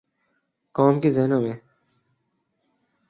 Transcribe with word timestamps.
قوم 0.75 0.99
کے 1.01 1.09
ذہنوں 1.09 1.41
میں۔ 1.41 1.53